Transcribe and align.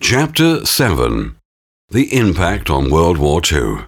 Chapter 0.00 0.64
7 0.66 1.36
The 1.88 2.14
Impact 2.14 2.68
on 2.68 2.90
World 2.90 3.16
War 3.16 3.40
II. 3.50 3.86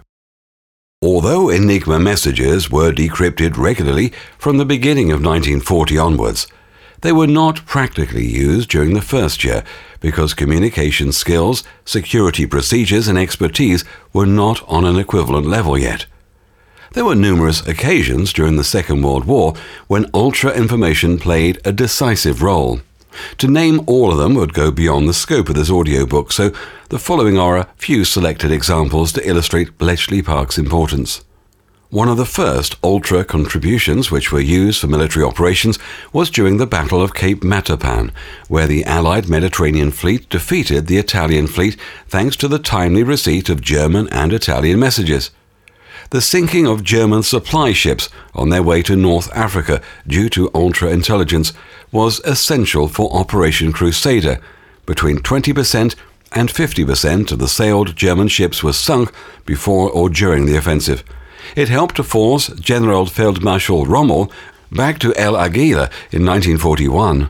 Although 1.03 1.49
Enigma 1.49 1.99
messages 1.99 2.69
were 2.69 2.91
decrypted 2.91 3.57
regularly 3.57 4.11
from 4.39 4.57
the 4.57 4.65
beginning 4.65 5.11
of 5.11 5.21
1940 5.21 5.97
onwards, 5.99 6.47
they 7.01 7.11
were 7.11 7.27
not 7.27 7.63
practically 7.67 8.25
used 8.25 8.69
during 8.69 8.95
the 8.95 9.03
first 9.03 9.43
year 9.43 9.63
because 10.01 10.33
communication 10.33 11.11
skills, 11.11 11.63
security 11.85 12.47
procedures, 12.47 13.07
and 13.07 13.17
expertise 13.17 13.85
were 14.11 14.25
not 14.25 14.67
on 14.67 14.85
an 14.85 14.97
equivalent 14.97 15.45
level 15.45 15.77
yet. 15.77 16.07
There 16.93 17.05
were 17.05 17.15
numerous 17.15 17.65
occasions 17.67 18.33
during 18.33 18.55
the 18.55 18.63
Second 18.63 19.03
World 19.03 19.25
War 19.25 19.53
when 19.87 20.09
ultra 20.13 20.51
information 20.51 21.19
played 21.19 21.61
a 21.63 21.71
decisive 21.71 22.41
role. 22.41 22.81
To 23.39 23.47
name 23.47 23.81
all 23.87 24.11
of 24.11 24.17
them 24.17 24.35
would 24.35 24.53
go 24.53 24.71
beyond 24.71 25.07
the 25.07 25.13
scope 25.13 25.49
of 25.49 25.55
this 25.55 25.69
audiobook, 25.69 26.31
so 26.31 26.51
the 26.89 26.99
following 26.99 27.37
are 27.37 27.57
a 27.57 27.67
few 27.77 28.05
selected 28.05 28.51
examples 28.51 29.11
to 29.13 29.27
illustrate 29.27 29.77
Bletchley 29.77 30.21
Park's 30.21 30.57
importance. 30.57 31.23
One 31.91 32.07
of 32.07 32.17
the 32.17 32.25
first 32.25 32.75
ultra 32.83 33.25
contributions 33.25 34.11
which 34.11 34.31
were 34.31 34.39
used 34.39 34.79
for 34.79 34.85
military 34.85 35.25
operations 35.25 35.79
was 36.13 36.29
during 36.29 36.57
the 36.57 36.67
Battle 36.67 37.01
of 37.01 37.15
Cape 37.15 37.41
Matapan, 37.41 38.11
where 38.47 38.67
the 38.67 38.83
Allied 38.85 39.27
Mediterranean 39.27 39.89
fleet 39.89 40.29
defeated 40.29 40.85
the 40.85 40.99
Italian 40.99 41.47
fleet 41.47 41.79
thanks 42.07 42.35
to 42.35 42.47
the 42.47 42.59
timely 42.59 43.01
receipt 43.01 43.49
of 43.49 43.61
German 43.61 44.07
and 44.09 44.31
Italian 44.31 44.79
messages 44.79 45.31
the 46.11 46.21
sinking 46.21 46.65
of 46.65 46.83
German 46.83 47.21
supply 47.23 47.71
ships 47.71 48.09
on 48.33 48.49
their 48.49 48.63
way 48.63 48.81
to 48.83 48.95
North 48.95 49.31
Africa 49.33 49.81
due 50.07 50.29
to 50.29 50.49
ultra 50.55 50.89
intelligence 50.89 51.53
was 51.91 52.19
essential 52.21 52.87
for 52.87 53.13
Operation 53.13 53.71
Crusader. 53.71 54.39
Between 54.85 55.19
20% 55.19 55.95
and 56.31 56.49
50% 56.49 57.31
of 57.31 57.39
the 57.39 57.47
sailed 57.47 57.95
German 57.95 58.27
ships 58.27 58.63
were 58.63 58.73
sunk 58.73 59.11
before 59.45 59.89
or 59.91 60.09
during 60.09 60.45
the 60.45 60.55
offensive. 60.55 61.03
It 61.55 61.69
helped 61.69 61.95
to 61.95 62.03
force 62.03 62.47
General 62.47 63.05
Feldmarschall 63.05 63.87
Rommel 63.87 64.31
back 64.71 64.99
to 64.99 65.15
El 65.15 65.33
Agheila 65.33 65.91
in 66.11 66.25
1941. 66.25 67.29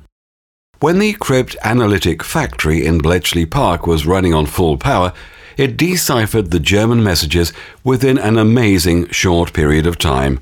When 0.79 0.99
the 0.99 1.13
cryptanalytic 1.13 2.23
factory 2.23 2.85
in 2.85 2.99
Bletchley 2.99 3.45
Park 3.45 3.85
was 3.85 4.05
running 4.05 4.33
on 4.33 4.45
full 4.45 4.77
power, 4.77 5.13
it 5.59 5.75
deciphered 5.75 6.51
the 6.51 6.59
German 6.59 7.03
messages 7.03 7.51
within 7.83 8.17
an 8.17 8.37
amazing 8.37 9.09
short 9.09 9.51
period 9.51 9.85
of 9.85 9.97
time. 9.97 10.39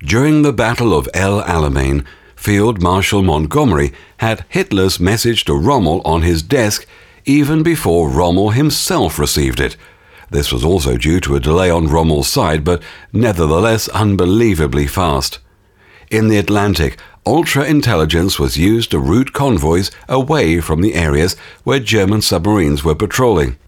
During 0.00 0.42
the 0.42 0.52
Battle 0.52 0.92
of 0.92 1.08
El 1.14 1.40
Alamein, 1.42 2.04
Field 2.34 2.82
Marshal 2.82 3.22
Montgomery 3.22 3.92
had 4.16 4.44
Hitler's 4.48 4.98
message 4.98 5.44
to 5.44 5.54
Rommel 5.54 6.02
on 6.04 6.22
his 6.22 6.42
desk 6.42 6.84
even 7.24 7.62
before 7.62 8.10
Rommel 8.10 8.50
himself 8.50 9.20
received 9.20 9.60
it. 9.60 9.76
This 10.30 10.50
was 10.50 10.64
also 10.64 10.96
due 10.96 11.20
to 11.20 11.36
a 11.36 11.40
delay 11.40 11.70
on 11.70 11.86
Rommel's 11.86 12.26
side, 12.26 12.64
but 12.64 12.82
nevertheless 13.12 13.86
unbelievably 13.90 14.88
fast. 14.88 15.38
In 16.10 16.26
the 16.26 16.38
Atlantic, 16.38 16.98
ultra 17.24 17.62
intelligence 17.62 18.40
was 18.40 18.58
used 18.58 18.90
to 18.90 18.98
route 18.98 19.32
convoys 19.32 19.92
away 20.08 20.60
from 20.60 20.80
the 20.80 20.94
areas 20.94 21.36
where 21.62 21.78
German 21.78 22.20
submarines 22.20 22.82
were 22.82 22.96
patrolling 22.96 23.58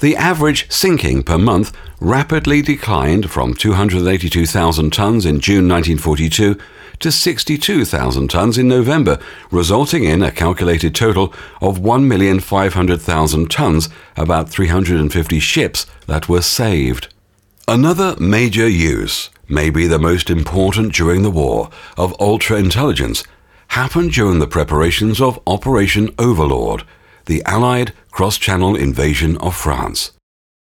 the 0.00 0.16
average 0.16 0.70
sinking 0.70 1.22
per 1.22 1.38
month 1.38 1.72
rapidly 2.00 2.62
declined 2.62 3.30
from 3.30 3.54
282,000 3.54 4.92
tons 4.92 5.26
in 5.26 5.40
June 5.40 5.68
1942 5.68 6.56
to 7.00 7.12
62,000 7.12 8.28
tons 8.28 8.58
in 8.58 8.68
November, 8.68 9.18
resulting 9.50 10.04
in 10.04 10.22
a 10.22 10.32
calculated 10.32 10.94
total 10.94 11.32
of 11.60 11.78
1,500,000 11.78 13.48
tons, 13.48 13.88
about 14.16 14.48
350 14.48 15.38
ships 15.38 15.86
that 16.06 16.28
were 16.28 16.42
saved. 16.42 17.12
Another 17.66 18.16
major 18.18 18.68
use, 18.68 19.30
maybe 19.48 19.86
the 19.86 19.98
most 19.98 20.30
important 20.30 20.92
during 20.92 21.22
the 21.22 21.30
war, 21.30 21.70
of 21.96 22.16
ultra 22.18 22.58
intelligence 22.58 23.24
happened 23.68 24.12
during 24.12 24.38
the 24.38 24.46
preparations 24.46 25.20
of 25.20 25.40
Operation 25.46 26.08
Overlord 26.18 26.84
the 27.28 27.42
Allied 27.44 27.92
cross 28.10 28.36
channel 28.36 28.74
invasion 28.74 29.36
of 29.38 29.54
France. 29.54 30.12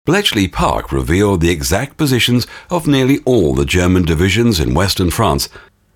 Bletchley 0.05 0.47
Park 0.47 0.91
revealed 0.91 1.41
the 1.41 1.49
exact 1.49 1.97
positions 1.97 2.47
of 2.69 2.87
nearly 2.87 3.19
all 3.25 3.53
the 3.53 3.65
German 3.65 4.03
divisions 4.03 4.59
in 4.59 4.73
western 4.73 5.11
France 5.11 5.49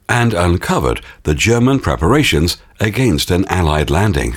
and 0.08 0.34
uncovered 0.34 1.02
the 1.24 1.36
German 1.36 1.80
preparations 1.80 2.58
against 2.80 3.32
an 3.32 3.46
Allied 3.50 3.90
landing. 3.90 4.36